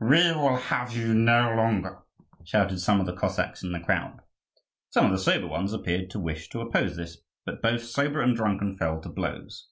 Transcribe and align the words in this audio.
we 0.00 0.32
will 0.32 0.56
have 0.56 0.92
you 0.92 1.14
no 1.14 1.54
longer!" 1.54 2.00
shouted 2.44 2.80
some 2.80 2.98
of 2.98 3.06
the 3.06 3.14
Cossacks 3.14 3.62
in 3.62 3.70
the 3.70 3.78
crowd. 3.78 4.18
Some 4.90 5.04
of 5.06 5.12
the 5.12 5.18
sober 5.18 5.46
ones 5.46 5.72
appeared 5.72 6.10
to 6.10 6.18
wish 6.18 6.48
to 6.48 6.60
oppose 6.62 6.96
this, 6.96 7.18
but 7.46 7.62
both 7.62 7.84
sober 7.84 8.20
and 8.20 8.34
drunken 8.34 8.76
fell 8.76 9.00
to 9.02 9.08
blows. 9.08 9.68